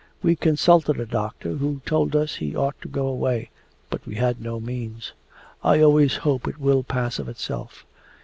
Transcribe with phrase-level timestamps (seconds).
[0.23, 3.51] We consulted a doctor, who told us he ought to go away,
[3.91, 5.13] but we had no means....
[5.63, 7.85] I always hope it will pass of itself.